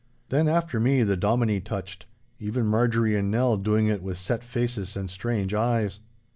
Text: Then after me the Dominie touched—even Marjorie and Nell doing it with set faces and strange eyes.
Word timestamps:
Then 0.29 0.47
after 0.47 0.79
me 0.79 1.03
the 1.03 1.15
Dominie 1.15 1.59
touched—even 1.59 2.65
Marjorie 2.65 3.15
and 3.15 3.29
Nell 3.29 3.55
doing 3.55 3.85
it 3.85 4.01
with 4.01 4.17
set 4.17 4.43
faces 4.43 4.97
and 4.97 5.11
strange 5.11 5.53
eyes. 5.53 5.99